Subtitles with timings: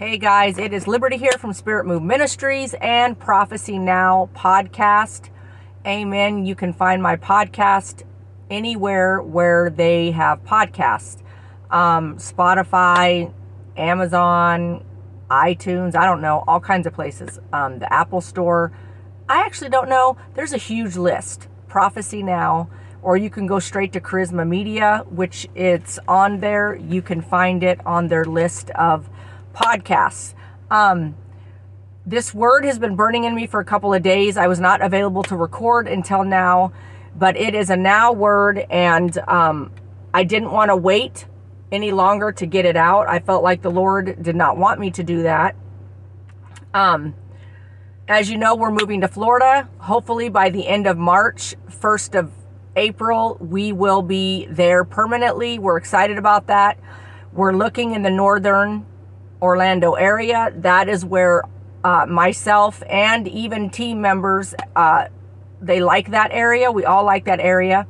[0.00, 5.28] Hey guys, it is Liberty here from Spirit Move Ministries and Prophecy Now podcast.
[5.86, 6.46] Amen.
[6.46, 8.04] You can find my podcast
[8.48, 11.18] anywhere where they have podcasts
[11.70, 13.30] um, Spotify,
[13.76, 14.86] Amazon,
[15.30, 17.38] iTunes, I don't know, all kinds of places.
[17.52, 18.72] Um, the Apple Store.
[19.28, 20.16] I actually don't know.
[20.32, 21.46] There's a huge list.
[21.68, 22.70] Prophecy Now
[23.02, 26.74] or you can go straight to Charisma Media, which it's on there.
[26.76, 29.10] You can find it on their list of
[29.54, 30.34] podcasts.
[30.70, 31.16] Um,
[32.06, 34.36] this word has been burning in me for a couple of days.
[34.36, 36.72] I was not available to record until now,
[37.16, 39.70] but it is a now word, and um,
[40.14, 41.26] I didn't want to wait
[41.70, 43.08] any longer to get it out.
[43.08, 45.54] I felt like the Lord did not want me to do that.
[46.74, 47.14] Um,
[48.08, 49.68] as you know, we're moving to Florida.
[49.78, 52.32] Hopefully, by the end of March, 1st of
[52.74, 55.58] April, we will be there permanently.
[55.58, 56.78] We're excited about that.
[57.32, 58.86] We're looking in the northern
[59.42, 60.52] Orlando area.
[60.56, 61.42] That is where
[61.84, 65.06] uh, myself and even team members, uh,
[65.60, 66.70] they like that area.
[66.70, 67.86] We all like that area.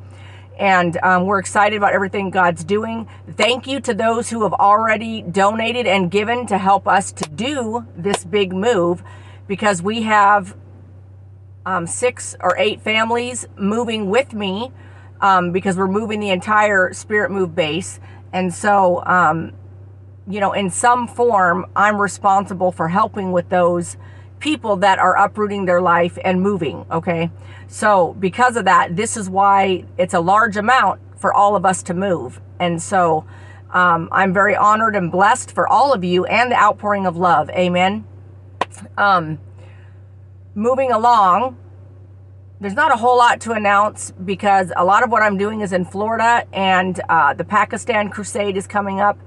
[0.58, 3.08] And um, we're excited about everything God's doing.
[3.36, 7.86] Thank you to those who have already donated and given to help us to do
[7.96, 9.02] this big move
[9.48, 10.54] because we have
[11.64, 14.70] um, six or eight families moving with me
[15.20, 17.98] um, because we're moving the entire Spirit Move base.
[18.32, 19.52] And so, um,
[20.30, 23.96] you know, in some form, I'm responsible for helping with those
[24.38, 26.86] people that are uprooting their life and moving.
[26.90, 27.30] Okay.
[27.68, 31.82] So, because of that, this is why it's a large amount for all of us
[31.84, 32.40] to move.
[32.58, 33.24] And so,
[33.72, 37.50] um, I'm very honored and blessed for all of you and the outpouring of love.
[37.50, 38.04] Amen.
[38.96, 39.38] Um,
[40.54, 41.56] moving along,
[42.60, 45.72] there's not a whole lot to announce because a lot of what I'm doing is
[45.72, 49.18] in Florida, and uh, the Pakistan Crusade is coming up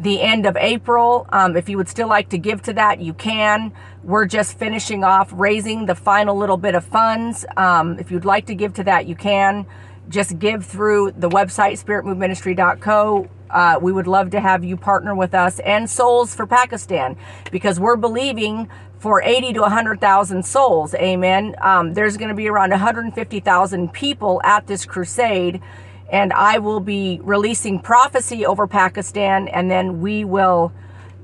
[0.00, 1.26] the end of April.
[1.30, 3.72] Um, if you would still like to give to that, you can.
[4.02, 7.44] We're just finishing off raising the final little bit of funds.
[7.56, 9.66] Um, if you'd like to give to that, you can.
[10.08, 13.28] Just give through the website spiritmoveministry.co.
[13.50, 17.16] Uh, we would love to have you partner with us and Souls for Pakistan
[17.50, 18.68] because we're believing
[19.00, 20.94] for 80 to 100,000 souls.
[20.94, 21.56] Amen.
[21.60, 25.62] Um, there's going to be around 150,000 people at this crusade,
[26.10, 30.72] and I will be releasing prophecy over Pakistan, and then we will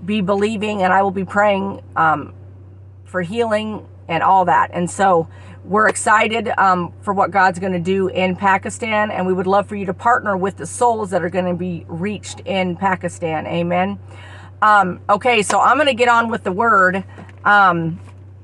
[0.04, 2.34] be believing, and I will be praying um,
[3.04, 4.70] for healing and all that.
[4.72, 5.28] And so
[5.64, 9.66] we're excited um, for what God's going to do in Pakistan, and we would love
[9.66, 13.46] for you to partner with the souls that are going to be reached in Pakistan.
[13.46, 13.98] Amen.
[14.62, 17.04] Um, okay, so I'm going to get on with the word.
[17.44, 18.00] Um,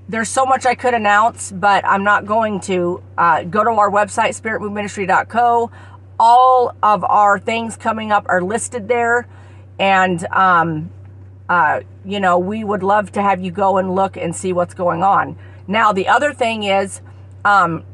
[0.09, 3.03] there's so much I could announce, but I'm not going to.
[3.17, 5.71] Uh, go to our website, spiritmoveministry.co.
[6.19, 9.27] All of our things coming up are listed there.
[9.79, 10.91] And, um,
[11.49, 14.75] uh, you know, we would love to have you go and look and see what's
[14.75, 15.39] going on.
[15.67, 17.01] Now, the other thing is,
[17.45, 17.85] um,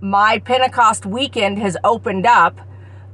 [0.00, 2.60] my Pentecost weekend has opened up.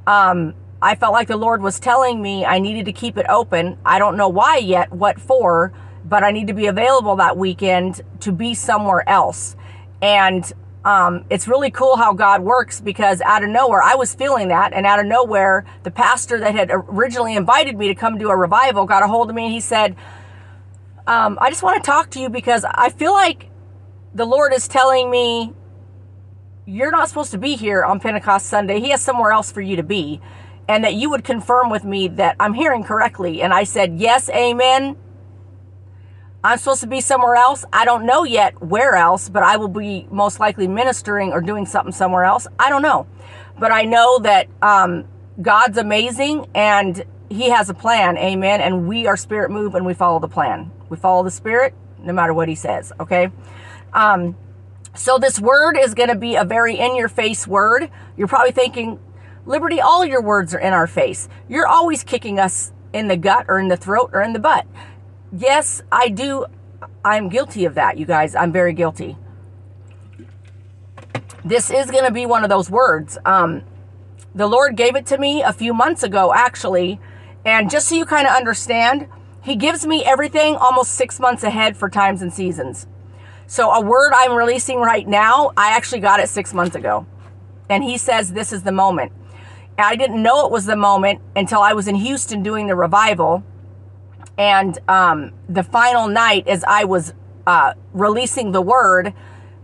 [0.07, 3.79] Um, I felt like the Lord was telling me I needed to keep it open.
[3.85, 5.73] I don't know why yet, what for
[6.05, 9.57] but I need to be available that weekend to be somewhere else.
[10.01, 10.51] And
[10.85, 14.73] um, it's really cool how God works because out of nowhere, I was feeling that,
[14.73, 18.37] and out of nowhere, the pastor that had originally invited me to come do a
[18.37, 19.95] revival got a hold of me and he said,
[21.07, 23.51] um, I just want to talk to you because I feel like
[24.15, 25.53] the Lord is telling me
[26.67, 28.81] you're not supposed to be here on Pentecost Sunday.
[28.81, 30.21] He has somewhere else for you to be.
[30.69, 33.43] And that you would confirm with me that I'm hearing correctly.
[33.43, 34.97] And I said, Yes, amen.
[36.43, 37.67] I'm supposed to be somewhere else.
[37.71, 41.67] I don't know yet where else, but I will be most likely ministering or doing
[41.67, 42.47] something somewhere else.
[42.59, 43.07] I don't know.
[43.59, 45.05] But I know that um,
[45.43, 48.17] God's amazing and He has a plan.
[48.17, 48.63] Amen.
[48.63, 50.71] And we are spirit move and we follow the plan.
[50.89, 52.91] We follow the spirit no matter what He says.
[52.99, 53.29] Okay.
[53.93, 54.35] Um,
[54.95, 57.91] so this word is going to be a very in your face word.
[58.17, 58.99] You're probably thinking,
[59.45, 61.29] Liberty, all your words are in our face.
[61.51, 64.67] You're always kicking us in the gut or in the throat or in the butt
[65.33, 66.47] yes, I do.
[67.05, 68.35] I'm guilty of that, you guys.
[68.35, 69.17] I'm very guilty.
[71.45, 73.17] This is going to be one of those words.
[73.25, 73.63] Um,
[74.35, 77.01] the Lord gave it to me a few months ago, actually.
[77.45, 79.09] And just so you kind of understand,
[79.43, 82.87] He gives me everything almost six months ahead for times and seasons.
[83.47, 87.07] So, a word I'm releasing right now, I actually got it six months ago.
[87.69, 89.13] And He says this is the moment.
[89.79, 93.43] I didn't know it was the moment until I was in Houston doing the revival
[94.39, 97.13] and um, the final night, as I was
[97.47, 99.13] uh, releasing the word,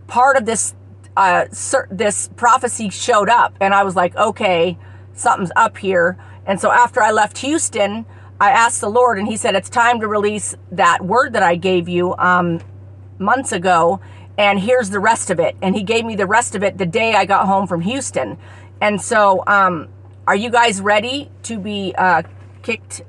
[0.07, 0.75] part of this
[1.15, 1.45] uh,
[1.89, 4.77] this prophecy showed up, and I was like, okay,
[5.13, 6.15] something's up here.
[6.45, 8.05] And so after I left Houston,
[8.39, 11.55] I asked the Lord, and He said, it's time to release that word that I
[11.55, 12.61] gave you um,
[13.17, 13.99] months ago,
[14.37, 15.55] and here's the rest of it.
[15.61, 18.37] And He gave me the rest of it the day I got home from Houston.
[18.79, 19.89] And so, um,
[20.27, 22.21] are you guys ready to be uh,
[22.61, 23.01] kicked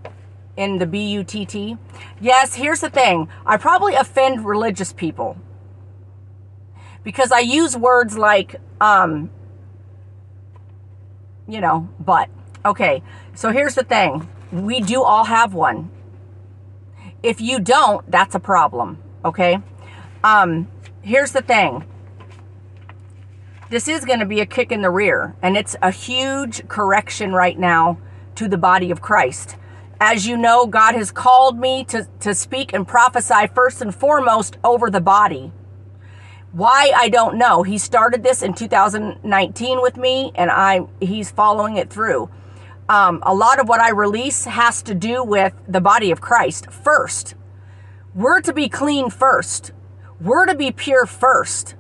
[0.59, 1.79] in the B U T T.
[2.21, 5.39] Yes, here's the thing I probably offend religious people
[7.05, 9.31] because I use words like, um,
[11.47, 12.29] you know, but.
[12.67, 13.03] Okay,
[13.35, 15.91] so here's the thing we do all have one.
[17.23, 19.61] If you don't, that's a problem, okay?
[20.25, 20.69] Um,
[21.01, 21.87] here's the thing
[23.71, 27.33] this is going to be a kick in the rear, and it's a huge correction
[27.33, 27.99] right now
[28.35, 29.57] to the body of Christ.
[30.01, 34.57] As you know, God has called me to, to speak and prophesy first and foremost
[34.63, 35.51] over the body.
[36.53, 37.65] Why I don't know.
[37.65, 42.31] He started this in 2019 with me, and I he's following it through.
[42.89, 46.71] Um, a lot of what I release has to do with the body of Christ
[46.71, 47.35] first.
[48.15, 49.73] We're to be clean first.
[50.21, 51.75] We're to be pure first.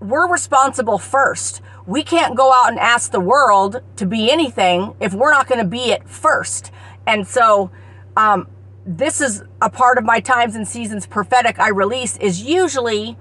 [0.00, 1.60] We're responsible first.
[1.86, 5.60] We can't go out and ask the world to be anything if we're not going
[5.60, 6.72] to be it first.
[7.06, 7.70] And so,
[8.16, 8.46] um,
[8.84, 13.16] this is a part of my times and seasons prophetic I release is usually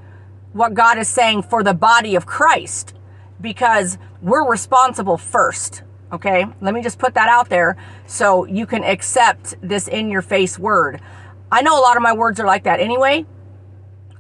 [0.54, 2.96] what God is saying for the body of Christ
[3.40, 5.84] because we're responsible first.
[6.12, 10.22] Okay, let me just put that out there so you can accept this in your
[10.22, 11.00] face word.
[11.52, 13.26] I know a lot of my words are like that anyway.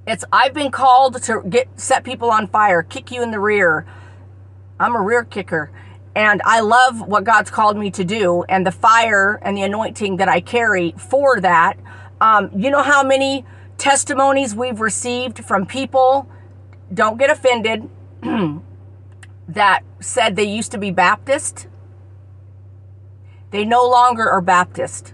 [0.07, 3.85] It's I've been called to get set people on fire, kick you in the rear.
[4.79, 5.71] I'm a rear kicker.
[6.15, 10.17] And I love what God's called me to do and the fire and the anointing
[10.17, 11.77] that I carry for that.
[12.19, 13.45] Um, you know how many
[13.77, 16.29] testimonies we've received from people,
[16.93, 17.89] don't get offended,
[19.47, 21.67] that said they used to be Baptist?
[23.51, 25.13] They no longer are Baptist.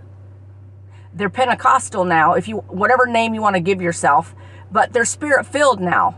[1.14, 4.36] They're Pentecostal now, if you whatever name you want to give yourself,
[4.72, 6.16] but they're spirit filled now.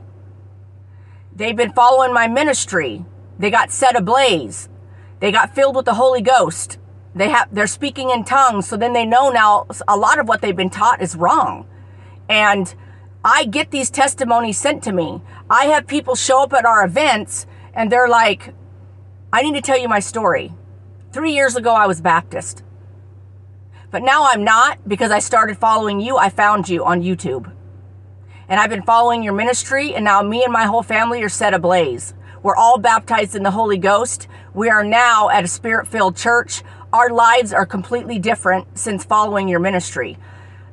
[1.34, 3.06] They've been following my ministry.
[3.40, 4.70] They got set ablaze.
[5.20, 6.78] They got filled with the Holy Ghost.
[7.16, 10.42] They have they're speaking in tongues, so then they know now a lot of what
[10.42, 11.66] they've been taught is wrong.
[12.30, 12.74] And
[13.24, 15.22] I get these testimonies sent to me.
[15.50, 18.54] I have people show up at our events and they're like,
[19.34, 20.54] I need to tell you my story.
[21.12, 22.64] Three years ago, I was Baptist.
[23.92, 26.18] But now I'm not because I started following you.
[26.18, 27.52] I found you on YouTube.
[28.48, 31.54] And I've been following your ministry, and now me and my whole family are set
[31.54, 32.14] ablaze.
[32.42, 34.28] We're all baptized in the Holy Ghost.
[34.54, 36.64] We are now at a spirit filled church.
[36.94, 40.18] Our lives are completely different since following your ministry.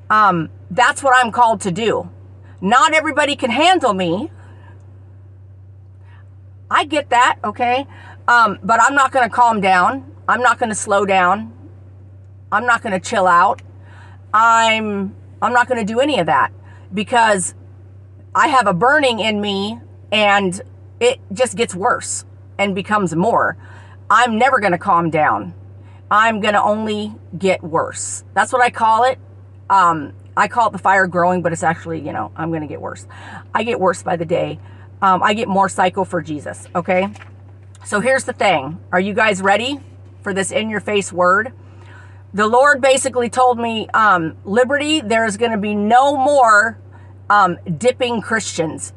[0.09, 2.11] Um, that's what I'm called to do.
[2.61, 4.31] Not everybody can handle me.
[6.71, 7.87] I get that, okay?
[8.29, 10.11] Um, but I'm not going to calm down.
[10.29, 11.53] I'm not going to slow down.
[12.51, 13.63] I'm not going to chill out.
[14.33, 16.53] I'm I'm not going to do any of that
[16.93, 17.55] because
[18.35, 19.81] I have a burning in me
[20.11, 20.61] and
[21.01, 22.25] it just gets worse
[22.59, 23.57] and becomes more.
[24.09, 25.55] I'm never going to calm down.
[26.11, 28.25] I'm going to only get worse.
[28.35, 29.19] That's what I call it.
[29.69, 32.69] Um, I call it the fire growing, but it's actually, you know, I'm going to
[32.69, 33.07] get worse.
[33.55, 34.59] I get worse by the day.
[35.03, 36.67] um, I get more psycho for Jesus.
[36.75, 37.09] Okay.
[37.85, 38.79] So here's the thing.
[38.93, 39.81] Are you guys ready
[40.23, 41.53] for this in your face word?
[42.35, 46.79] The Lord basically told me, um, Liberty, there's going to be no more
[47.31, 48.93] um, dipping Christians.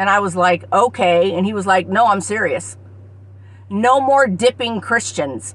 [0.00, 1.34] And I was like, okay.
[1.34, 2.78] And he was like, no, I'm serious.
[3.68, 5.54] No more dipping Christians.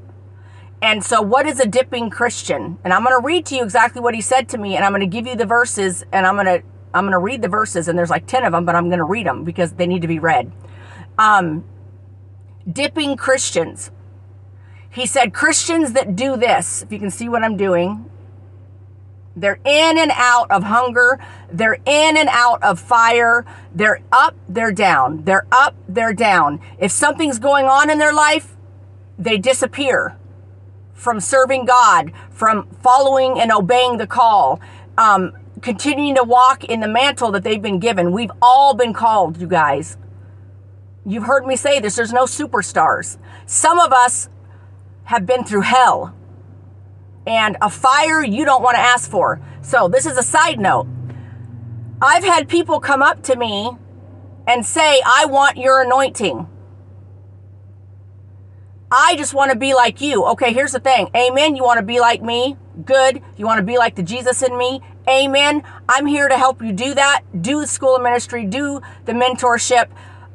[0.84, 2.78] And so, what is a dipping Christian?
[2.84, 4.92] And I'm going to read to you exactly what he said to me, and I'm
[4.92, 6.62] going to give you the verses, and I'm going to
[6.94, 9.00] I'm going to read the verses, and there's like ten of them, but I'm going
[9.00, 10.52] to read them because they need to be read.
[11.18, 11.66] Um,
[12.72, 13.90] dipping Christians.
[14.92, 16.84] He said Christians that do this.
[16.84, 18.08] If you can see what I'm doing,
[19.36, 21.20] they're in and out of hunger.
[21.52, 23.46] They're in and out of fire.
[23.74, 25.24] They're up, they're down.
[25.24, 26.62] They're up, they're down.
[26.80, 28.56] If something's going on in their life,
[29.18, 30.18] they disappear
[30.94, 34.62] from serving God, from following and obeying the call,
[34.98, 38.12] um, continuing to walk in the mantle that they've been given.
[38.12, 39.98] We've all been called, you guys.
[41.06, 43.18] You've heard me say this there's no superstars.
[43.46, 44.30] Some of us
[45.04, 46.16] have been through hell
[47.28, 49.42] and a fire you don't want to ask for.
[49.62, 50.88] So, this is a side note.
[52.02, 53.72] I've had people come up to me
[54.48, 56.48] and say, I want your anointing.
[58.92, 60.26] I just want to be like you.
[60.26, 61.10] Okay, here's the thing.
[61.16, 61.56] Amen.
[61.56, 62.58] You want to be like me?
[62.84, 63.22] Good.
[63.38, 64.82] You want to be like the Jesus in me?
[65.08, 65.64] Amen.
[65.90, 67.24] I'm here to help you do that.
[67.42, 69.88] Do the school of ministry, do the mentorship,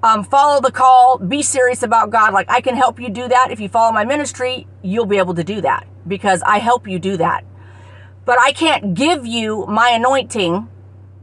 [0.03, 2.33] um, follow the call, be serious about God.
[2.33, 3.51] Like I can help you do that.
[3.51, 6.99] If you follow my ministry, you'll be able to do that because I help you
[6.99, 7.45] do that.
[8.25, 10.69] But I can't give you my anointing.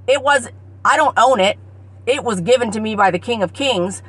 [0.07, 0.49] It was,
[0.83, 1.57] I don't own it.
[2.05, 4.01] It was given to me by the King of Kings.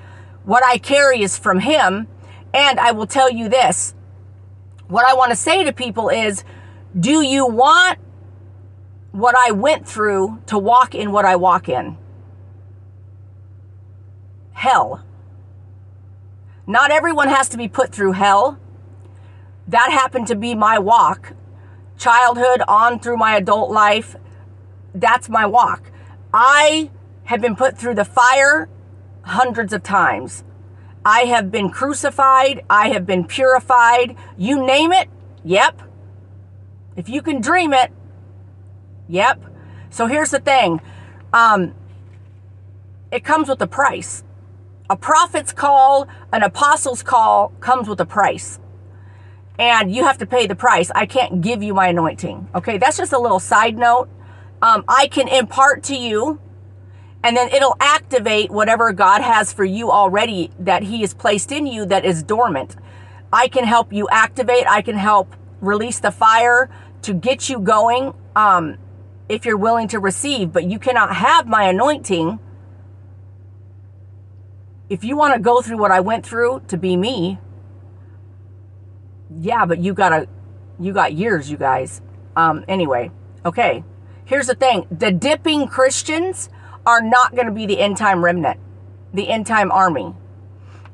[0.44, 2.08] What I carry is from Him.
[2.54, 3.94] And I will tell you this
[4.88, 6.44] what I want to say to people is
[6.98, 7.98] do you want
[9.12, 11.96] what I went through to walk in what I walk in?
[14.52, 15.04] Hell.
[16.66, 18.58] Not everyone has to be put through hell
[19.68, 21.34] that happened to be my walk.
[21.98, 24.16] Childhood on through my adult life,
[24.94, 25.90] that's my walk.
[26.32, 26.90] I
[27.24, 28.68] have been put through the fire
[29.22, 30.42] hundreds of times.
[31.04, 32.64] I have been crucified.
[32.70, 34.16] I have been purified.
[34.36, 35.08] You name it,
[35.44, 35.82] yep.
[36.96, 37.92] If you can dream it,
[39.06, 39.40] yep.
[39.90, 40.80] So here's the thing
[41.32, 41.74] um,
[43.12, 44.24] it comes with a price.
[44.90, 48.58] A prophet's call, an apostle's call comes with a price
[49.58, 50.90] and you have to pay the price.
[50.94, 52.48] I can't give you my anointing.
[52.54, 54.08] Okay, that's just a little side note.
[54.62, 56.40] Um, I can impart to you,
[57.22, 61.66] and then it'll activate whatever God has for you already that He has placed in
[61.66, 62.76] you that is dormant.
[63.32, 66.70] I can help you activate, I can help release the fire
[67.02, 68.78] to get you going um,
[69.28, 72.38] if you're willing to receive, but you cannot have my anointing.
[74.88, 77.38] If you want to go through what I went through to be me,
[79.40, 80.28] yeah, but you got a,
[80.78, 82.00] you got years, you guys.
[82.36, 83.10] Um, anyway,
[83.44, 83.84] okay.
[84.24, 86.48] Here's the thing: the dipping Christians
[86.86, 88.58] are not going to be the end time remnant,
[89.12, 90.14] the end time army.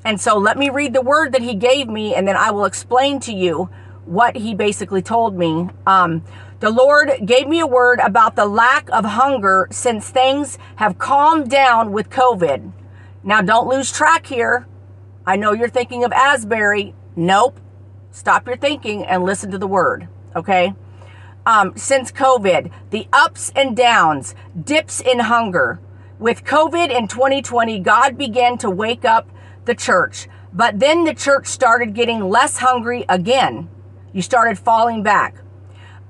[0.05, 2.67] And so, let me read the word that he gave me, and then I will
[2.67, 3.71] explain to you
[4.05, 5.69] what he basically told me.
[5.87, 6.25] Um,
[6.61, 11.51] the Lord gave me a word about the lack of hunger since things have calmed
[11.51, 12.73] down with COVID.
[13.23, 14.67] Now, don't lose track here.
[15.27, 16.95] I know you're thinking of Asbury.
[17.17, 17.59] Nope.
[18.15, 20.07] Stop your thinking and listen to the word,
[20.37, 20.73] okay?
[21.47, 25.81] Um, since COVID, the ups and downs, dips in hunger.
[26.21, 29.29] With COVID in 2020, God began to wake up
[29.65, 33.69] the church, but then the church started getting less hungry again.
[34.13, 35.35] You started falling back.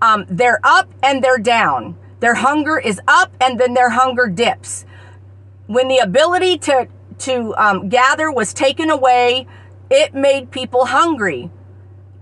[0.02, 1.96] Um, they're up and they're down.
[2.20, 4.84] Their hunger is up and then their hunger dips.
[5.68, 6.86] When the ability to,
[7.20, 9.46] to um, gather was taken away,
[9.88, 11.50] it made people hungry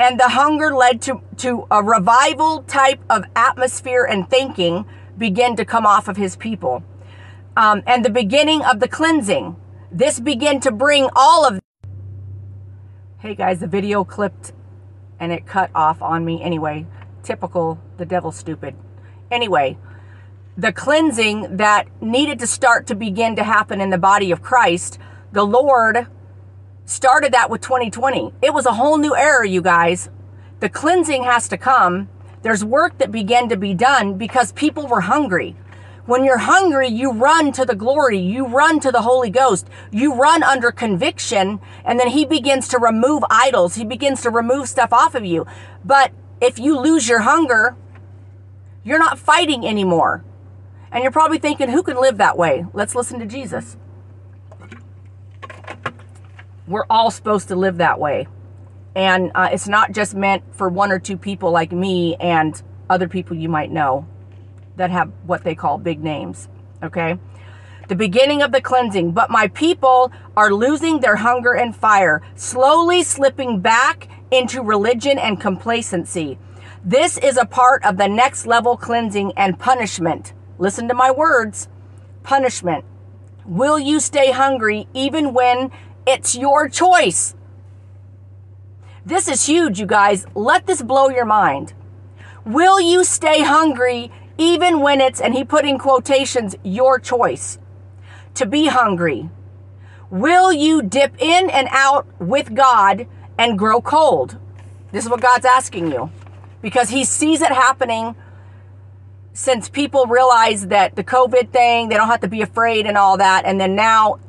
[0.02, 4.85] and the hunger led to, to a revival type of atmosphere and thinking
[5.16, 6.82] begin to come off of his people.
[7.56, 9.54] Um, and the beginning of the cleansing.
[9.92, 11.61] This began to bring all of.
[13.21, 14.52] Hey guys, the video clipped
[15.21, 16.42] and it cut off on me.
[16.42, 16.85] Anyway,
[17.23, 18.75] typical, the devil stupid.
[19.30, 19.78] Anyway,
[20.56, 24.99] the cleansing that needed to start to begin to happen in the body of Christ,
[25.30, 26.09] the Lord
[26.85, 28.33] started that with 2020.
[28.43, 30.11] It was a whole new era, you guys.
[30.61, 32.09] The cleansing has to come.
[32.43, 35.57] There's work that began to be done because people were hungry.
[36.05, 38.19] When you're hungry, you run to the glory.
[38.19, 39.69] You run to the Holy Ghost.
[39.93, 43.77] You run under conviction, and then He begins to remove idols.
[43.77, 45.47] He begins to remove stuff off of you.
[45.85, 46.11] But
[46.41, 47.77] if you lose your hunger,
[48.83, 50.25] you're not fighting anymore.
[50.91, 52.67] And you're probably thinking, who can live that way?
[52.73, 53.77] Let's listen to Jesus.
[56.66, 58.28] We're all supposed to live that way.
[58.95, 63.09] And uh, it's not just meant for one or two people like me and other
[63.09, 64.07] people you might know
[64.76, 66.49] that have what they call big names.
[66.83, 67.19] Okay?
[67.88, 69.12] The beginning of the cleansing.
[69.12, 75.40] But my people are losing their hunger and fire, slowly slipping back into religion and
[75.40, 76.38] complacency.
[76.85, 80.33] This is a part of the next level cleansing and punishment.
[80.59, 81.69] Listen to my words
[82.23, 82.85] punishment.
[83.45, 85.73] Will you stay hungry even when
[86.06, 87.35] it's your choice?
[89.04, 90.26] This is huge, you guys.
[90.35, 91.75] Let this blow your mind.
[92.44, 97.59] Will you stay hungry even when it's, and he put in quotations, your choice
[98.35, 99.30] to be hungry?
[100.11, 103.06] Will you dip in and out with God
[103.38, 104.38] and grow cold?
[104.90, 106.11] This is what God's asking you
[106.61, 108.14] because he sees it happening
[109.32, 113.16] since people realize that the COVID thing, they don't have to be afraid and all
[113.16, 113.44] that.
[113.47, 114.21] And then now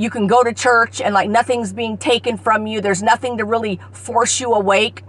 [0.00, 2.80] you can go to church and like nothing's being taken from you.
[2.80, 5.04] There's nothing to really force you awake.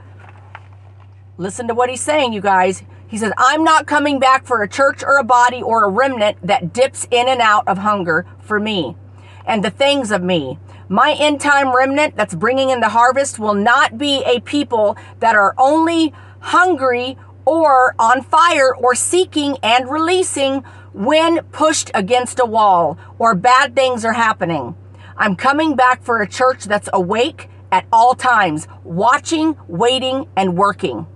[1.38, 2.84] Listen to what he's saying, you guys.
[3.08, 6.46] He says, I'm not coming back for a church or a body or a remnant
[6.46, 8.98] that dips in and out of hunger for me
[9.46, 10.60] and the things of me.
[10.90, 15.36] My end time remnant that's bringing in the harvest will not be a people that
[15.36, 22.98] are only hungry or on fire or seeking and releasing when pushed against a wall
[23.18, 24.76] or bad things are happening.
[25.18, 31.08] I'm coming back for a church that's awake at all times, watching, waiting, and working.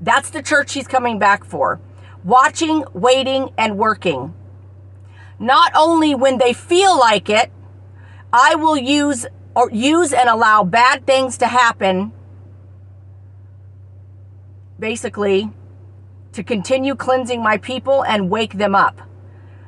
[0.00, 1.80] That's the church he's coming back for.
[2.24, 4.34] Watching, waiting, and working.
[5.38, 7.50] Not only when they feel like it,
[8.32, 12.12] I will use or use and allow bad things to happen
[14.78, 15.50] basically
[16.32, 19.00] to continue cleansing my people and wake them up.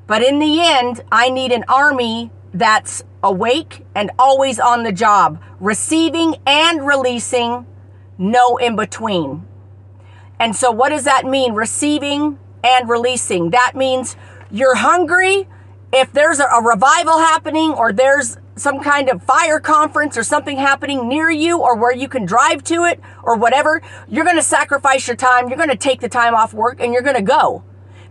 [0.07, 5.43] But in the end, I need an army that's awake and always on the job,
[5.61, 7.67] receiving and releasing,
[8.19, 9.47] no in between.
[10.39, 11.55] And so, what does that mean?
[11.55, 13.51] Receiving and releasing.
[13.51, 14.17] That means
[14.51, 15.49] you're hungry.
[15.93, 21.09] If there's a, revival happening or there's some kind of fire conference or something happening
[21.09, 25.07] near you or where you can drive to it or whatever, you're going to sacrifice
[25.07, 25.49] your time.
[25.49, 27.63] You're going to take the time off work and you're going to go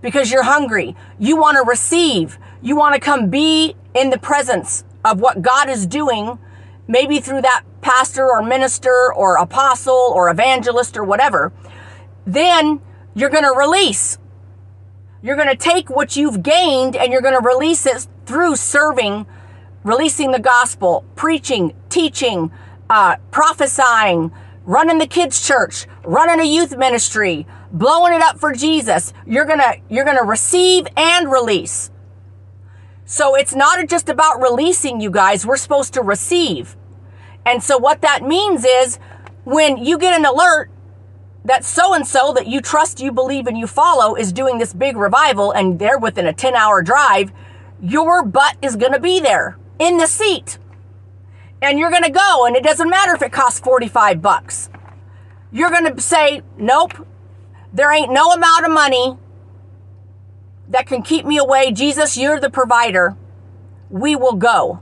[0.01, 0.95] because you're hungry.
[1.19, 2.39] You want to receive.
[2.62, 6.38] You want to come be in the presence of what God is doing,
[6.88, 11.51] maybe through that pastor or minister or apostle or evangelist or whatever.
[12.25, 12.81] Then
[13.15, 14.17] you're going to release.
[15.23, 19.25] You're going to take what you've gained and you're going to release it through serving
[19.86, 22.51] releasing the gospel, preaching, teaching,
[22.89, 24.31] uh, prophesying,
[24.65, 29.13] running the kids' church, running a youth ministry, blowing it up for Jesus.
[29.25, 31.91] You're gonna you're gonna receive and release.
[33.06, 35.46] So it's not just about releasing, you guys.
[35.46, 36.76] We're supposed to receive.
[37.46, 38.98] And so what that means is
[39.44, 40.72] when you get an alert
[41.46, 44.74] that so and so that you trust, you believe, and you follow is doing this
[44.74, 47.32] big revival and they're within a 10 hour drive,
[47.80, 50.58] your butt is going to be there in the seat.
[51.62, 54.70] And you're going to go, and it doesn't matter if it costs 45 bucks.
[55.52, 57.08] You're going to say, nope,
[57.72, 59.18] there ain't no amount of money
[60.69, 61.71] that can keep me away.
[61.71, 63.15] Jesus, you're the provider.
[63.89, 64.82] We will go.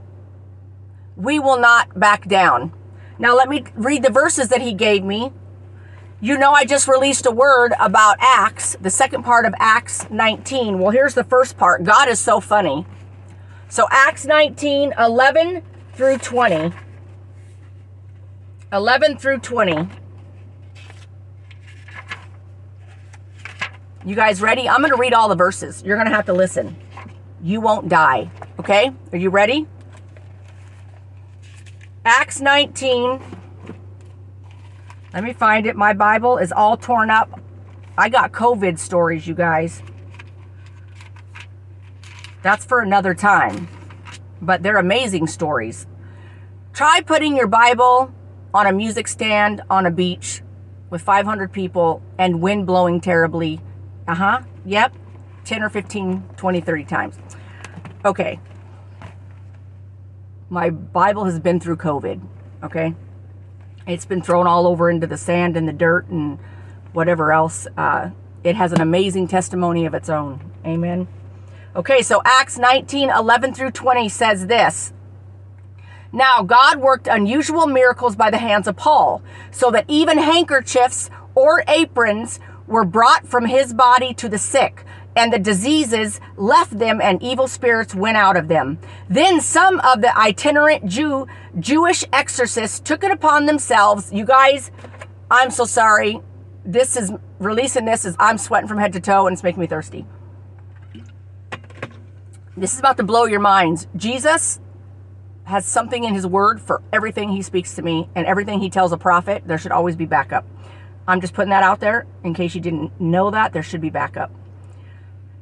[1.16, 2.72] We will not back down.
[3.18, 5.32] Now, let me read the verses that he gave me.
[6.20, 10.78] You know, I just released a word about Acts, the second part of Acts 19.
[10.78, 12.86] Well, here's the first part God is so funny.
[13.68, 16.72] So Acts 19, 11 through 20.
[18.72, 19.88] 11 through 20.
[24.06, 24.68] You guys ready?
[24.68, 25.82] I'm going to read all the verses.
[25.82, 26.76] You're going to have to listen.
[27.42, 28.30] You won't die.
[28.60, 28.92] Okay?
[29.12, 29.66] Are you ready?
[32.04, 33.18] Acts 19.
[35.14, 35.74] Let me find it.
[35.74, 37.40] My Bible is all torn up.
[37.96, 39.82] I got COVID stories, you guys.
[42.42, 43.68] That's for another time.
[44.42, 45.86] But they're amazing stories.
[46.74, 48.12] Try putting your Bible
[48.52, 50.42] on a music stand on a beach
[50.90, 53.60] with 500 people and wind blowing terribly.
[54.06, 54.40] Uh huh.
[54.64, 54.94] Yep.
[55.44, 57.18] 10 or 15, 20, 30 times.
[58.04, 58.40] Okay.
[60.48, 62.20] My Bible has been through COVID.
[62.62, 62.94] Okay.
[63.86, 66.38] It's been thrown all over into the sand and the dirt and
[66.92, 67.66] whatever else.
[67.76, 68.10] Uh,
[68.42, 70.40] it has an amazing testimony of its own.
[70.64, 71.08] Amen.
[71.76, 74.92] Okay, so Acts 19 11 through 20 says this.
[76.12, 81.64] Now, God worked unusual miracles by the hands of Paul, so that even handkerchiefs or
[81.66, 84.84] aprons were brought from his body to the sick,
[85.16, 88.78] and the diseases left them and evil spirits went out of them.
[89.08, 91.26] Then some of the itinerant Jew
[91.58, 94.12] Jewish exorcists took it upon themselves.
[94.12, 94.70] You guys,
[95.30, 96.20] I'm so sorry.
[96.64, 99.66] This is releasing this is I'm sweating from head to toe and it's making me
[99.66, 100.06] thirsty.
[102.56, 103.86] This is about to blow your minds.
[103.96, 104.60] Jesus
[105.44, 108.92] has something in his word for everything he speaks to me and everything he tells
[108.92, 109.42] a prophet.
[109.46, 110.44] There should always be backup.
[111.06, 113.52] I'm just putting that out there in case you didn't know that.
[113.52, 114.30] There should be backup.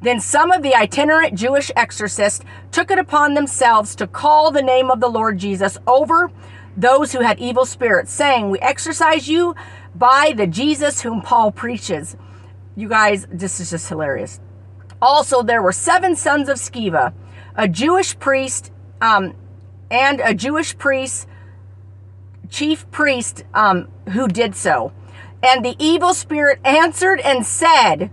[0.01, 4.91] Then some of the itinerant Jewish exorcists took it upon themselves to call the name
[4.91, 6.31] of the Lord Jesus over
[6.77, 9.55] those who had evil spirits, saying, We exorcise you
[9.95, 12.17] by the Jesus whom Paul preaches.
[12.75, 14.41] You guys, this is just hilarious.
[15.01, 17.13] Also, there were seven sons of Sceva,
[17.55, 19.35] a Jewish priest, um,
[19.91, 21.29] and a Jewish priest,
[22.49, 24.93] chief priest, um, who did so.
[25.43, 28.11] And the evil spirit answered and said,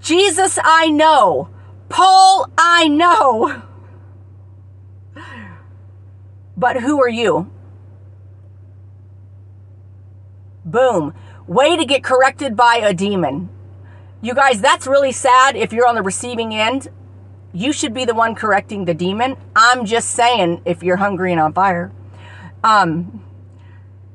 [0.00, 1.48] Jesus, I know.
[1.88, 3.62] Paul, I know.
[6.56, 7.50] But who are you?
[10.64, 11.14] Boom.
[11.46, 13.50] Way to get corrected by a demon.
[14.20, 16.88] You guys, that's really sad if you're on the receiving end.
[17.52, 19.36] You should be the one correcting the demon.
[19.54, 21.92] I'm just saying if you're hungry and on fire.
[22.64, 23.22] Um,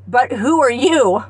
[0.07, 1.23] but who are you?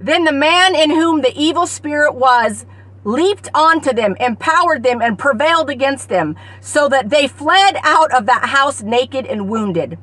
[0.00, 2.64] Then the man in whom the evil spirit was
[3.04, 8.26] leaped onto them, empowered them, and prevailed against them, so that they fled out of
[8.26, 9.98] that house naked and wounded.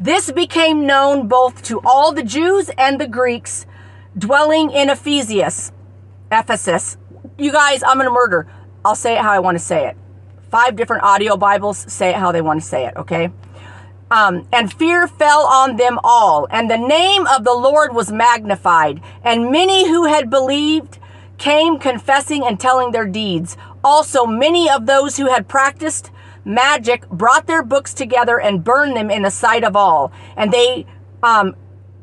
[0.00, 3.66] This became known both to all the Jews and the Greeks
[4.16, 5.72] dwelling in Ephesus.
[6.30, 6.96] Ephesus.
[7.38, 8.46] You guys, I'm going to murder.
[8.84, 9.96] I'll say it how I want to say it.
[10.50, 13.30] Five different audio Bibles say it how they want to say it, okay?
[14.10, 19.00] Um, and fear fell on them all, and the name of the Lord was magnified,
[19.24, 20.98] and many who had believed
[21.38, 23.56] came confessing and telling their deeds.
[23.82, 26.10] Also, many of those who had practiced
[26.44, 30.86] magic brought their books together and burned them in the sight of all, and they
[31.22, 31.56] um,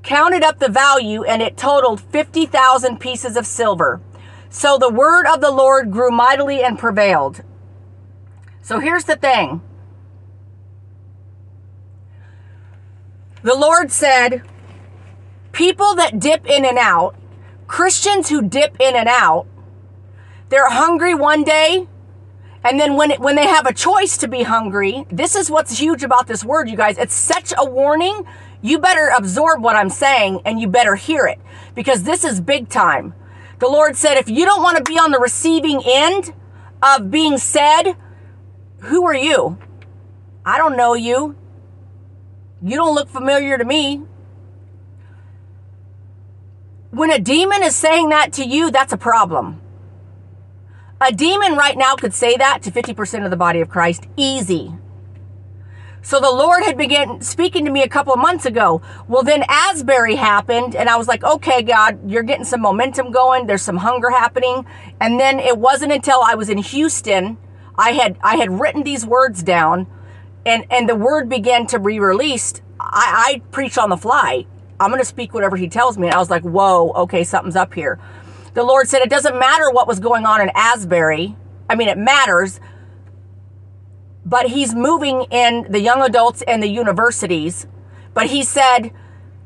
[0.04, 4.02] counted up the value, and it totaled 50,000 pieces of silver.
[4.50, 7.44] So the word of the Lord grew mightily and prevailed.
[8.62, 9.62] So here's the thing
[13.44, 14.42] The Lord said,
[15.52, 17.16] people that dip in and out,
[17.68, 19.46] Christians who dip in and out,
[20.50, 21.88] they're hungry one day,
[22.64, 25.78] and then when it, when they have a choice to be hungry, this is what's
[25.78, 26.98] huge about this word, you guys.
[26.98, 28.26] It's such a warning.
[28.62, 31.40] You better absorb what I'm saying and you better hear it
[31.76, 33.14] because this is big time.
[33.60, 36.34] The Lord said, if you don't want to be on the receiving end
[36.82, 37.96] of being said,
[38.80, 39.58] who are you?
[40.46, 41.36] I don't know you.
[42.64, 44.04] You don't look familiar to me.
[46.92, 49.60] When a demon is saying that to you, that's a problem.
[51.02, 54.72] A demon right now could say that to 50% of the body of Christ easy.
[56.02, 58.82] So the Lord had begun speaking to me a couple of months ago.
[59.10, 63.48] Well, then Asbury happened, and I was like, okay, God, you're getting some momentum going.
[63.48, 64.66] There's some hunger happening.
[65.02, 67.38] And then it wasn't until I was in Houston,
[67.76, 69.88] I had I had written these words down
[70.46, 74.46] and and the word began to be released, I, I preach on the fly.
[74.80, 76.08] I'm going to speak whatever he tells me.
[76.08, 78.00] And I was like, whoa, okay, something's up here.
[78.54, 81.36] The Lord said, it doesn't matter what was going on in Asbury.
[81.70, 82.60] I mean, it matters,
[84.26, 87.66] but he's moving in the young adults and the universities.
[88.14, 88.92] But he said,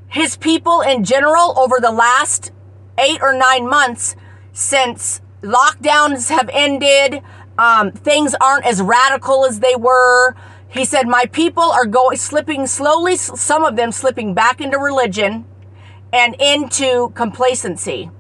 [0.08, 2.52] his people in general over the last
[2.98, 4.16] eight or nine months
[4.52, 7.22] since lockdowns have ended,
[7.58, 10.36] um, things aren't as radical as they were.
[10.78, 15.46] He said, My people are going, slipping slowly, some of them slipping back into religion
[16.14, 18.12] and into complacency.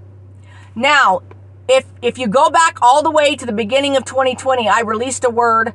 [0.76, 1.22] Now,
[1.70, 5.24] if, if you go back all the way to the beginning of 2020, I released
[5.24, 5.74] a word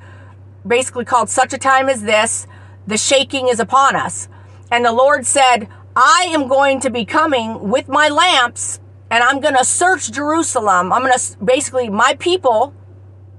[0.66, 2.46] basically called Such a Time as This,
[2.86, 4.28] the shaking is upon us.
[4.70, 9.40] And the Lord said, I am going to be coming with my lamps and I'm
[9.40, 10.92] going to search Jerusalem.
[10.92, 12.74] I'm going to basically, my people,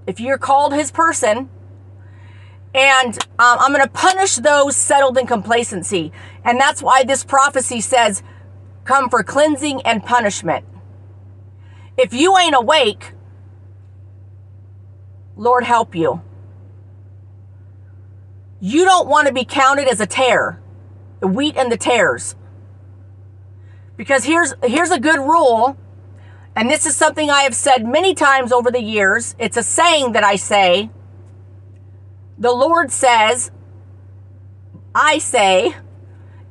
[0.08, 1.50] if you're called his person,
[2.74, 6.12] and um, I'm going to punish those settled in complacency.
[6.44, 8.24] And that's why this prophecy says,
[8.84, 10.66] come for cleansing and punishment.
[11.98, 13.14] If you ain't awake,
[15.36, 16.22] Lord help you.
[18.60, 20.60] You don't want to be counted as a tare,
[21.20, 22.36] the wheat and the tares.
[23.98, 25.78] Because here's here's a good rule,
[26.56, 29.36] and this is something I have said many times over the years.
[29.38, 30.90] It's a saying that I say
[32.44, 33.52] the Lord says,
[34.94, 35.78] I say,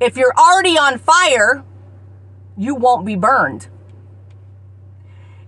[0.01, 1.63] if you're already on fire,
[2.57, 3.69] you won't be burned.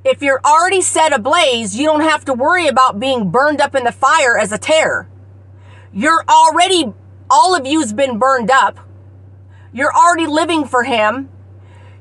[0.05, 3.85] If you're already set ablaze, you don't have to worry about being burned up in
[3.85, 5.09] the fire as a tare.
[5.95, 6.93] You're already,
[7.31, 8.79] all of you's been burned up.
[9.73, 11.31] You're already living for Him.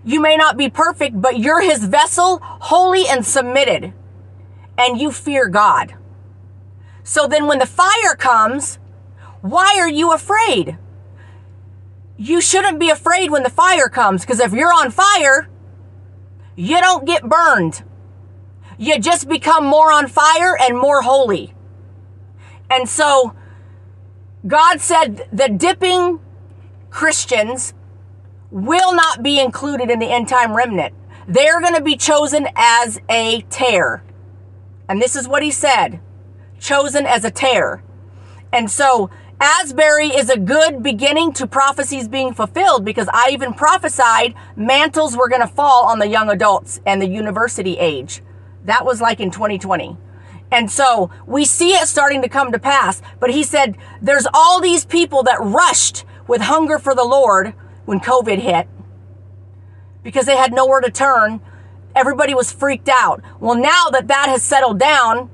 [0.04, 3.94] You may not be perfect, but you're His vessel, holy and submitted.
[4.78, 5.96] And you fear God.
[7.04, 8.80] So then when the fire comes,
[9.42, 10.78] why are you afraid?
[12.18, 15.50] You shouldn't be afraid when the fire comes because if you're on fire,
[16.56, 17.84] you don't get burned.
[18.78, 21.54] You just become more on fire and more holy.
[22.70, 23.36] And so
[24.48, 26.20] God said the dipping
[26.90, 27.74] Christians
[28.52, 30.94] will not be included in the end time remnant.
[31.28, 34.04] They're going to be chosen as a tare.
[34.88, 36.00] And this is what he said
[36.64, 37.84] chosen as a tare.
[38.52, 44.34] And so Asbury is a good beginning to prophecies being fulfilled because I even prophesied
[44.56, 48.22] mantles were going to fall on the young adults and the university age.
[48.64, 49.98] That was like in 2020.
[50.52, 53.02] And so we see it starting to come to pass.
[53.20, 57.54] But he said there's all these people that rushed with hunger for the Lord
[57.86, 58.70] when COVID hit
[60.04, 61.42] because they had nowhere to turn.
[61.96, 63.22] Everybody was freaked out.
[63.40, 65.30] Well, now that that has settled down,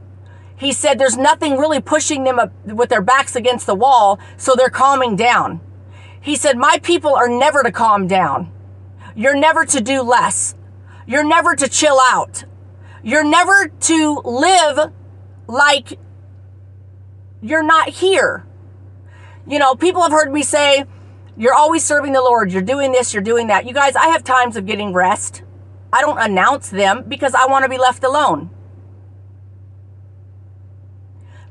[0.60, 4.56] he said there's nothing really pushing them up with their backs against the wall, so
[4.56, 5.62] they're calming down.
[6.19, 8.52] He said, My people are never to calm down.
[9.15, 10.56] You're never to do less.
[11.08, 12.43] You're never to chill out.
[13.02, 14.91] You're never to live
[15.48, 15.98] like
[17.41, 18.45] you're not here.
[19.48, 20.84] You know, people have heard me say,
[21.38, 22.52] You're always serving the Lord.
[22.52, 23.65] You're doing this, you're doing that.
[23.65, 25.41] You guys, I have times of getting rest.
[25.93, 28.50] I don't announce them because I want to be left alone.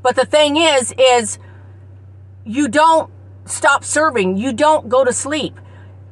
[0.09, 1.39] But the thing is, is
[2.43, 3.13] you don't
[3.45, 4.39] stop serving.
[4.39, 5.61] You don't go to sleep.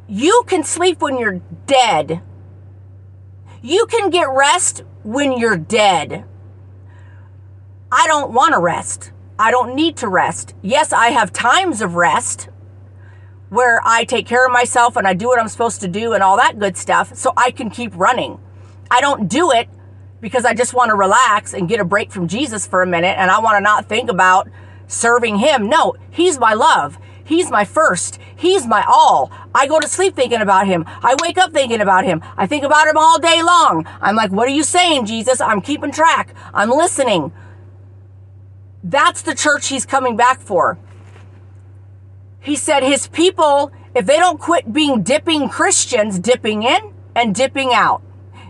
[0.06, 2.20] You can sleep when you're dead.
[3.62, 6.26] You can get rest when you're dead.
[7.90, 9.12] I don't want to rest.
[9.38, 10.54] I don't need to rest.
[10.60, 12.50] Yes, I have times of rest
[13.48, 16.22] where I take care of myself and I do what I'm supposed to do and
[16.22, 18.40] all that good stuff so I can keep running.
[18.90, 19.70] I don't do it
[20.26, 23.16] because I just want to relax and get a break from Jesus for a minute
[23.16, 24.48] and I want to not think about
[24.88, 25.68] serving him.
[25.68, 26.98] No, he's my love.
[27.22, 28.18] He's my first.
[28.34, 29.30] He's my all.
[29.54, 30.84] I go to sleep thinking about him.
[30.88, 32.24] I wake up thinking about him.
[32.36, 33.86] I think about him all day long.
[34.00, 35.40] I'm like, what are you saying, Jesus?
[35.40, 36.34] I'm keeping track.
[36.52, 37.32] I'm listening.
[38.82, 40.76] That's the church he's coming back for.
[42.40, 47.72] He said his people, if they don't quit being dipping Christians, dipping in and dipping
[47.72, 48.02] out,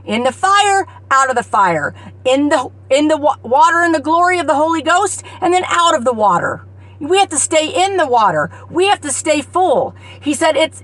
[0.07, 4.39] in the fire, out of the fire, in the in the water in the glory
[4.39, 6.65] of the Holy Ghost, and then out of the water.
[6.99, 8.51] We have to stay in the water.
[8.71, 9.95] We have to stay full.
[10.21, 10.83] He said it's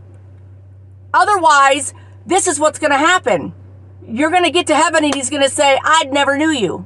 [1.14, 1.94] otherwise
[2.26, 3.54] this is what's going to happen.
[4.06, 6.84] You're going to get to heaven and he's going to say, "I never knew you."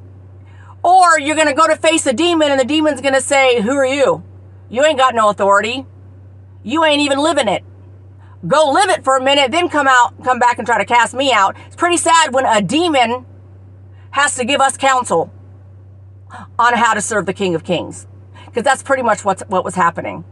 [0.85, 3.61] Or you're going to go to face a demon and the demon's going to say,
[3.63, 4.23] "Who are you?
[4.69, 5.87] You ain't got no authority.
[6.63, 7.65] You ain't even living it."
[8.47, 11.15] Go live it for a minute, then come out, come back and try to cast
[11.15, 11.57] me out.
[11.67, 13.27] It's pretty sad when a demon
[14.11, 15.33] has to give us counsel
[16.59, 18.07] on how to serve the King of Kings.
[18.47, 20.25] Because that's pretty much what's, what was happening.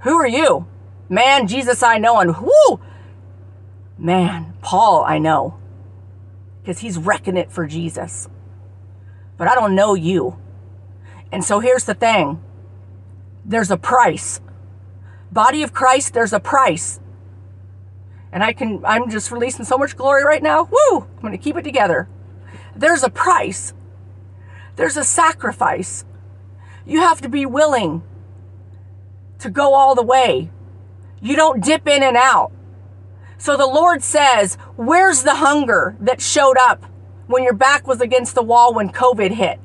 [0.00, 0.66] Who are you?
[1.08, 2.80] Man, Jesus I know, and whoo!
[3.98, 5.58] Man, Paul I know.
[6.62, 8.28] Because he's wrecking it for Jesus.
[9.36, 10.38] But I don't know you.
[11.32, 12.42] And so here's the thing
[13.44, 14.40] there's a price.
[15.30, 17.00] Body of Christ, there's a price
[18.32, 20.64] and I can, I'm just releasing so much glory right now.
[20.64, 20.98] Woo!
[21.00, 22.08] I'm going to keep it together.
[22.74, 23.72] There's a price,
[24.76, 26.04] there's a sacrifice.
[26.84, 28.02] You have to be willing
[29.40, 30.50] to go all the way.
[31.20, 32.52] You don't dip in and out.
[33.38, 36.84] So the Lord says, Where's the hunger that showed up
[37.26, 39.58] when your back was against the wall when COVID hit?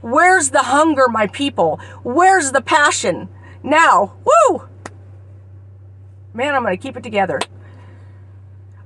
[0.00, 1.78] Where's the hunger, my people?
[2.02, 3.28] Where's the passion?
[3.62, 4.68] Now, woo!
[6.34, 7.38] Man, I'm going to keep it together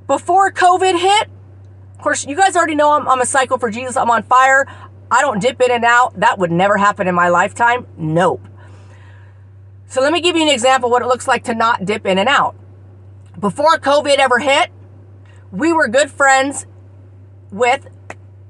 [0.07, 1.29] before COVID hit,
[1.95, 3.97] of course, you guys already know I'm, I'm a cycle for Jesus.
[3.97, 4.67] I'm on fire.
[5.11, 6.19] I don't dip in and out.
[6.21, 7.87] That would never happen in my lifetime.
[7.97, 8.47] Nope.
[9.89, 12.19] So let me give you an example what it looks like to not dip in
[12.19, 12.57] and out.
[13.39, 14.71] Before COVID ever hit,
[15.53, 16.67] we were good friends
[17.51, 17.87] with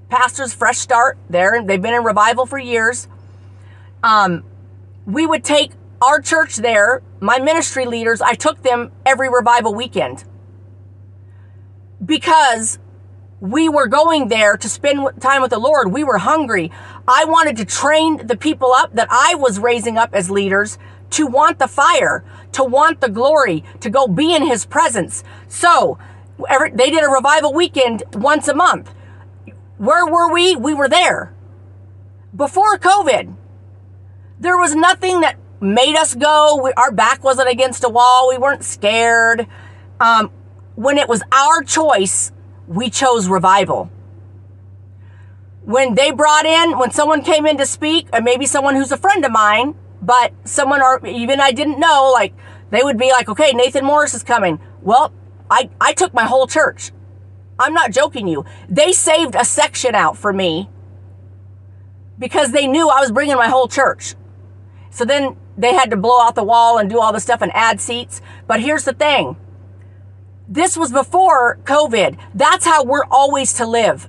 [0.08, 1.62] pastors Fresh Start there.
[1.62, 3.06] They've been in revival for years.
[4.02, 4.44] Um,
[5.04, 10.24] we would take our church there, my ministry leaders, I took them every revival weekend
[12.04, 12.78] because
[13.40, 15.92] we were going there to spend time with the Lord.
[15.92, 16.70] We were hungry.
[17.06, 20.78] I wanted to train the people up that I was raising up as leaders
[21.10, 25.22] to want the fire, to want the glory, to go be in his presence.
[25.48, 25.98] So
[26.48, 28.92] every, they did a revival weekend once a month.
[29.78, 30.56] Where were we?
[30.56, 31.32] We were there.
[32.34, 33.34] Before COVID,
[34.40, 36.60] there was nothing that made us go.
[36.62, 38.28] We, our back wasn't against a wall.
[38.28, 39.46] We weren't scared.
[40.00, 40.30] Um,
[40.76, 42.30] when it was our choice,
[42.68, 43.90] we chose revival.
[45.64, 48.96] When they brought in, when someone came in to speak, or maybe someone who's a
[48.96, 52.34] friend of mine, but someone or even I didn't know, like
[52.70, 54.60] they would be like, okay, Nathan Morris is coming.
[54.82, 55.12] Well,
[55.50, 56.92] I, I took my whole church.
[57.58, 58.44] I'm not joking you.
[58.68, 60.68] They saved a section out for me
[62.18, 64.14] because they knew I was bringing my whole church.
[64.90, 67.50] So then they had to blow out the wall and do all the stuff and
[67.54, 68.20] add seats.
[68.46, 69.36] But here's the thing.
[70.48, 72.18] This was before COVID.
[72.34, 74.08] That's how we're always to live.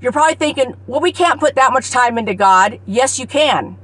[0.00, 2.78] You're probably thinking, well, we can't put that much time into God.
[2.86, 3.76] Yes, you can.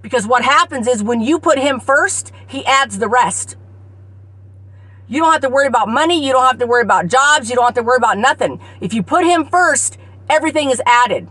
[0.00, 3.56] Because what happens is when you put Him first, He adds the rest.
[5.06, 6.24] You don't have to worry about money.
[6.24, 7.50] You don't have to worry about jobs.
[7.50, 8.60] You don't have to worry about nothing.
[8.80, 9.98] If you put Him first,
[10.30, 11.28] everything is added.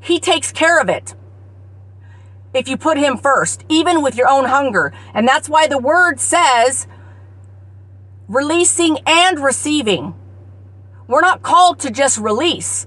[0.00, 1.14] He takes care of it.
[2.54, 4.94] If you put Him first, even with your own hunger.
[5.12, 6.86] And that's why the Word says
[8.30, 10.14] releasing and receiving.
[11.08, 12.86] We're not called to just release.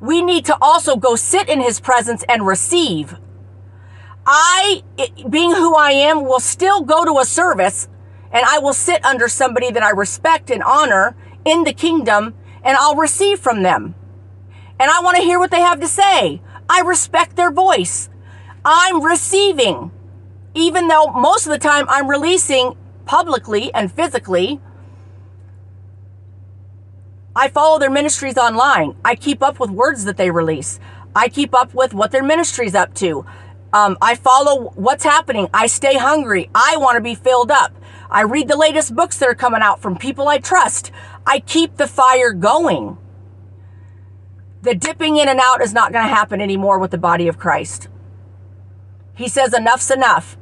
[0.00, 3.18] We need to also go sit in His presence and receive.
[4.24, 4.82] I,
[5.28, 7.86] being who I am, will still go to a service
[8.32, 12.78] and I will sit under somebody that I respect and honor in the kingdom and
[12.78, 13.94] I'll receive from them.
[14.78, 16.40] And I want to hear what they have to say.
[16.66, 18.08] I respect their voice.
[18.64, 19.90] I'm receiving,
[20.54, 22.74] even though most of the time I'm releasing
[23.10, 24.60] publicly and physically.
[27.34, 28.94] I follow their ministries online.
[29.04, 30.78] I keep up with words that they release.
[31.12, 33.26] I keep up with what their ministry's up to.
[33.72, 35.48] Um, I follow what's happening.
[35.52, 36.50] I stay hungry.
[36.54, 37.72] I want to be filled up.
[38.08, 40.92] I read the latest books that are coming out from people I trust.
[41.26, 42.96] I keep the fire going.
[44.62, 47.40] The dipping in and out is not going to happen anymore with the body of
[47.40, 47.88] Christ.
[49.16, 50.36] He says, enough's enough.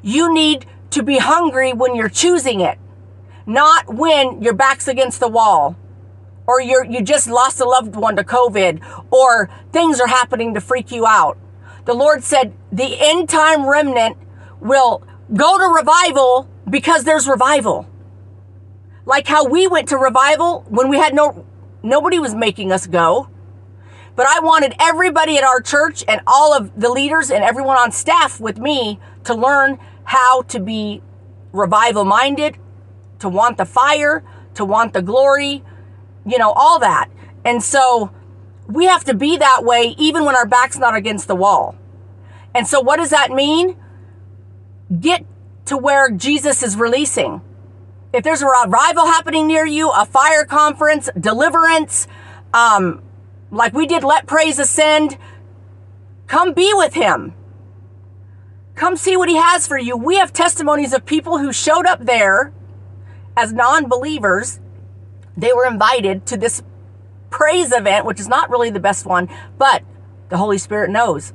[0.00, 2.78] You need to be hungry when you're choosing it,
[3.46, 5.76] not when your back's against the wall
[6.46, 10.60] or you're, you just lost a loved one to COVID or things are happening to
[10.60, 11.38] freak you out
[11.88, 14.18] the Lord said the end time remnant
[14.60, 17.88] will go to revival because there's revival.
[19.06, 21.46] Like how we went to revival when we had no,
[21.82, 23.30] nobody was making us go.
[24.16, 27.90] But I wanted everybody at our church and all of the leaders and everyone on
[27.90, 31.02] staff with me to learn how to be
[31.52, 32.56] revival minded,
[33.18, 35.62] to want the fire, to want the glory,
[36.24, 37.10] you know, all that.
[37.44, 38.10] And so
[38.66, 41.76] we have to be that way even when our back's not against the wall.
[42.54, 43.76] And so, what does that mean?
[44.98, 45.26] Get
[45.66, 47.42] to where Jesus is releasing.
[48.14, 52.08] If there's a revival happening near you, a fire conference, deliverance,
[52.54, 53.02] um,
[53.50, 55.18] like we did, let praise ascend,
[56.26, 57.34] come be with him.
[58.78, 59.96] Come see what he has for you.
[59.96, 62.52] We have testimonies of people who showed up there
[63.36, 64.60] as non believers.
[65.36, 66.62] They were invited to this
[67.28, 69.82] praise event, which is not really the best one, but
[70.28, 71.32] the Holy Spirit knows.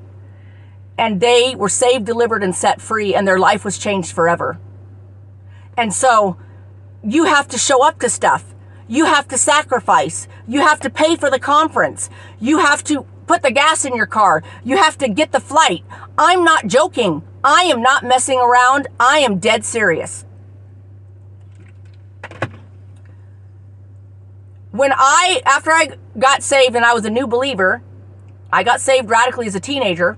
[0.97, 4.57] And they were saved, delivered, and set free, and their life was changed forever.
[5.75, 6.37] And so
[7.03, 8.55] you have to show up to stuff.
[8.87, 10.29] You have to sacrifice.
[10.47, 12.09] You have to pay for the conference.
[12.39, 14.43] You have to put the gas in your car.
[14.63, 15.83] You have to get the flight.
[16.17, 17.21] I'm not joking.
[17.43, 18.87] I am not messing around.
[18.99, 20.25] I am dead serious.
[24.73, 27.83] when I, after I got saved and I was a new believer,
[28.51, 30.17] I got saved radically as a teenager.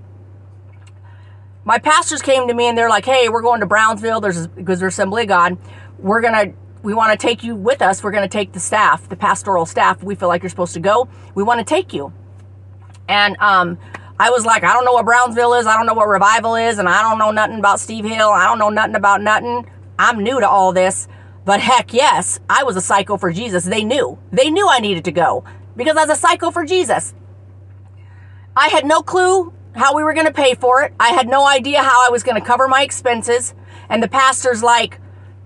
[1.64, 4.20] My pastors came to me and they're like, "Hey, we're going to Brownsville.
[4.20, 5.58] There's because there's Assembly of God.
[5.98, 8.02] We're gonna, we want to take you with us.
[8.02, 10.02] We're gonna take the staff, the pastoral staff.
[10.02, 11.08] We feel like you're supposed to go.
[11.34, 12.12] We want to take you."
[13.08, 13.78] And um,
[14.18, 15.66] I was like, "I don't know what Brownsville is.
[15.66, 18.30] I don't know what revival is, and I don't know nothing about Steve Hill.
[18.30, 19.68] I don't know nothing about nothing.
[19.98, 21.08] I'm new to all this."
[21.44, 23.64] But heck yes, I was a psycho for Jesus.
[23.64, 24.18] They knew.
[24.32, 25.44] They knew I needed to go
[25.76, 27.14] because I was a psycho for Jesus.
[28.56, 30.92] I had no clue how we were going to pay for it.
[30.98, 33.54] I had no idea how I was going to cover my expenses.
[33.88, 34.98] And the pastor's like,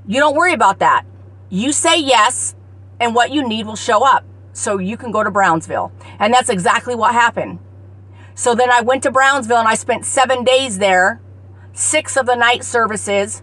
[0.06, 1.04] you don't worry about that.
[1.50, 2.54] You say yes,
[2.98, 4.24] and what you need will show up.
[4.52, 5.92] So you can go to Brownsville.
[6.18, 7.58] And that's exactly what happened.
[8.34, 11.20] So then I went to Brownsville and I spent seven days there,
[11.72, 13.42] six of the night services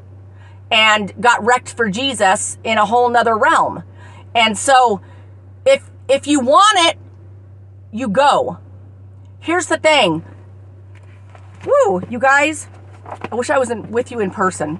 [0.71, 3.83] and got wrecked for Jesus in a whole nother realm.
[4.33, 5.01] And so
[5.65, 6.97] if if you want it,
[7.91, 8.59] you go.
[9.39, 10.25] Here's the thing.
[11.65, 12.67] Woo, you guys,
[13.31, 14.79] I wish I was in, with you in person.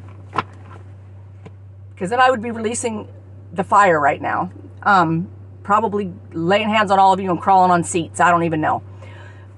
[1.94, 3.08] Because then I would be releasing
[3.52, 4.52] the fire right now.
[4.84, 5.30] Um,
[5.64, 8.20] probably laying hands on all of you and crawling on seats.
[8.20, 8.84] I don't even know.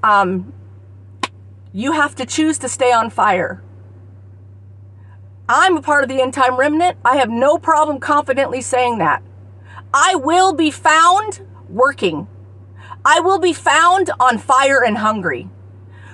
[0.04, 0.54] Um,
[1.74, 3.62] you have to choose to stay on fire.
[5.48, 6.98] I'm a part of the end time remnant.
[7.04, 9.24] I have no problem confidently saying that.
[9.94, 12.28] I will be found working.
[13.04, 15.50] I will be found on fire and hungry.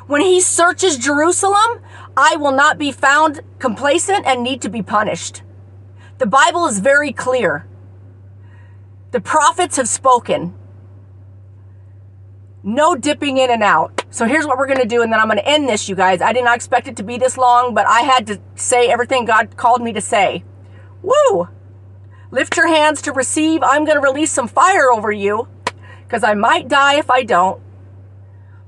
[0.07, 1.81] When he searches Jerusalem,
[2.15, 5.41] I will not be found complacent and need to be punished.
[6.19, 7.67] The Bible is very clear.
[9.11, 10.53] The prophets have spoken.
[12.67, 14.03] No dipping in and out.
[14.09, 15.93] So here's what we're going to do, and then I'm going to end this, you
[15.93, 16.19] guys.
[16.19, 19.25] I did not expect it to be this long, but I had to say everything
[19.25, 20.43] God called me to say.
[21.03, 21.47] Woo!
[22.31, 23.61] Lift your hands to receive.
[23.61, 25.47] I'm going to release some fire over you
[26.03, 27.61] because I might die if I don't.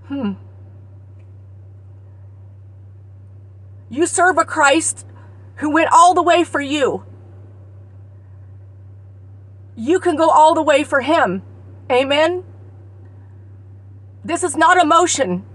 [0.05, 0.33] Hmm.
[3.89, 5.07] You serve a Christ
[5.55, 7.03] who went all the way for you.
[9.75, 11.41] You can go all the way for him.
[11.91, 12.43] Amen.
[14.27, 15.45] This is not emotion.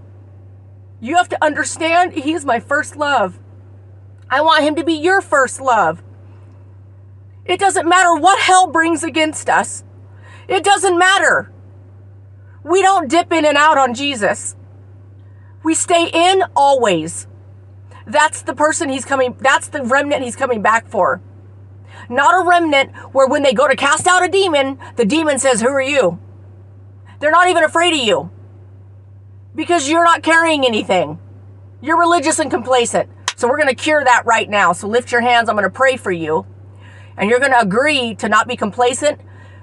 [0.99, 3.37] You have to understand he is my first love.
[4.31, 6.01] I want him to be your first love.
[7.45, 9.83] It doesn't matter what hell brings against us.
[10.47, 11.51] It doesn't matter.
[12.63, 14.55] We don't dip in and out on Jesus.
[15.61, 17.27] We stay in always.
[18.07, 21.21] That's the person he's coming, that's the remnant he's coming back for.
[22.09, 25.61] Not a remnant where when they go to cast out a demon, the demon says,
[25.61, 26.19] Who are you?
[27.19, 28.31] They're not even afraid of you
[29.55, 31.19] because you're not carrying anything.
[31.81, 33.09] You're religious and complacent.
[33.35, 34.73] So we're going to cure that right now.
[34.73, 35.49] So lift your hands.
[35.49, 36.45] I'm going to pray for you.
[37.17, 39.19] And you're going to agree to not be complacent.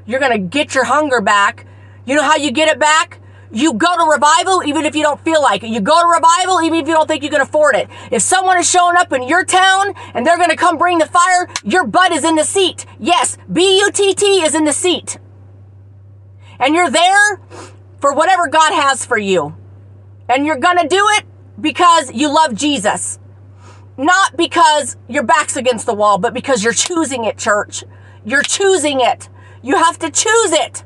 [0.07, 1.67] You're going to get your hunger back.
[2.05, 3.21] You know how you get it back?
[3.53, 5.71] You go to revival even if you don't feel like it.
[5.71, 7.89] You go to revival even if you don't think you can afford it.
[8.13, 11.07] If someone is showing up in your town and they're going to come bring the
[11.07, 12.87] fire, your butt is in the seat.
[13.01, 15.19] Yes, B U T T is in the seat.
[16.61, 17.41] And you're there
[17.99, 19.57] for whatever God has for you.
[20.31, 21.25] And you're going to do it
[21.61, 23.19] because you love Jesus.
[23.99, 27.83] Not because your back's against the wall, but because you're choosing it, church.
[28.25, 29.29] You're choosing it.
[29.61, 30.85] You have to choose it.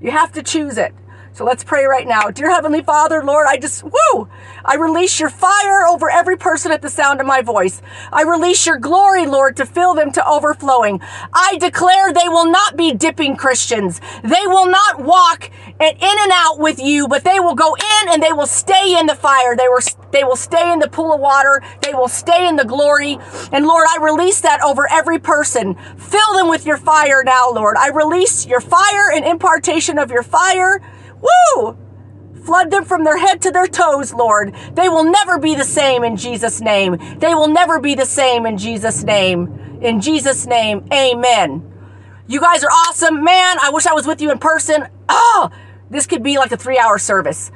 [0.00, 0.94] You have to choose it.
[1.38, 2.30] So let's pray right now.
[2.30, 4.28] Dear Heavenly Father, Lord, I just, woo,
[4.64, 7.80] I release your fire over every person at the sound of my voice.
[8.12, 11.00] I release your glory, Lord, to fill them to overflowing.
[11.32, 14.00] I declare they will not be dipping Christians.
[14.24, 18.20] They will not walk in and out with you, but they will go in and
[18.20, 19.54] they will stay in the fire.
[19.54, 19.78] They will,
[20.10, 21.62] they will stay in the pool of water.
[21.82, 23.16] They will stay in the glory.
[23.52, 25.76] And Lord, I release that over every person.
[25.98, 27.76] Fill them with your fire now, Lord.
[27.76, 30.82] I release your fire and impartation of your fire
[31.20, 31.76] Woo!
[32.44, 34.54] Flood them from their head to their toes, Lord.
[34.72, 36.96] They will never be the same in Jesus' name.
[37.18, 39.78] They will never be the same in Jesus' name.
[39.82, 41.62] In Jesus' name, amen.
[42.26, 43.22] You guys are awesome.
[43.24, 44.88] Man, I wish I was with you in person.
[45.08, 45.50] Oh,
[45.90, 47.50] this could be like a three hour service.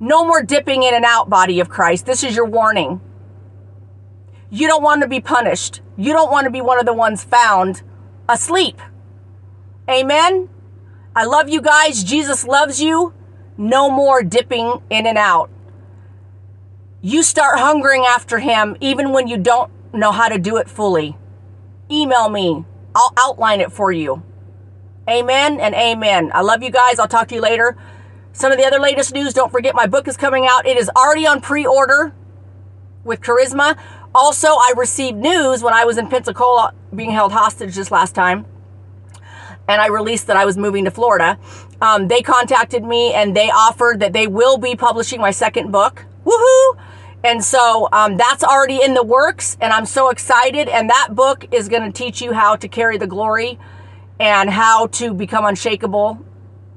[0.00, 2.06] No more dipping in and out, body of Christ.
[2.06, 3.00] This is your warning.
[4.50, 5.80] You don't want to be punished.
[5.96, 7.82] You don't want to be one of the ones found
[8.28, 8.80] asleep.
[9.90, 10.48] Amen.
[11.18, 12.04] I love you guys.
[12.04, 13.12] Jesus loves you.
[13.56, 15.50] No more dipping in and out.
[17.00, 21.16] You start hungering after him even when you don't know how to do it fully.
[21.90, 22.64] Email me.
[22.94, 24.22] I'll outline it for you.
[25.10, 26.30] Amen and amen.
[26.32, 27.00] I love you guys.
[27.00, 27.76] I'll talk to you later.
[28.32, 30.68] Some of the other latest news, don't forget my book is coming out.
[30.68, 32.14] It is already on pre order
[33.02, 33.76] with Charisma.
[34.14, 38.46] Also, I received news when I was in Pensacola being held hostage this last time
[39.68, 41.38] and I released that I was moving to Florida,
[41.80, 46.04] um, they contacted me and they offered that they will be publishing my second book.
[46.24, 46.78] Woohoo!
[47.24, 50.68] And so um, that's already in the works, and I'm so excited.
[50.68, 53.58] And that book is going to teach you how to carry the glory
[54.20, 56.24] and how to become unshakable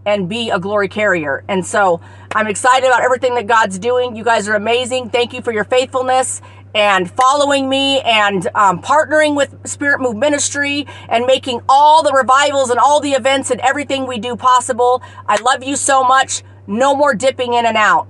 [0.06, 1.44] and be a glory carrier.
[1.48, 2.02] And so
[2.34, 4.16] I'm excited about everything that God's doing.
[4.16, 5.12] You guys are amazing.
[5.12, 6.42] Thank you for your faithfulness
[6.74, 12.70] and following me and um, partnering with Spirit Move Ministry and making all the revivals
[12.70, 15.02] and all the events and everything we do possible.
[15.28, 16.44] I love you so much.
[16.68, 18.08] No more dipping in and out.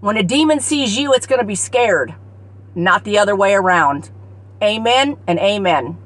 [0.00, 2.14] When a demon sees you, it's going to be scared,
[2.74, 4.10] not the other way around.
[4.62, 5.98] Amen and amen.